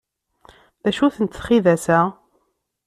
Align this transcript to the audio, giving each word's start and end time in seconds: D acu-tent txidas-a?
D 0.81 0.83
acu-tent 0.89 1.33
txidas-a? 1.35 1.99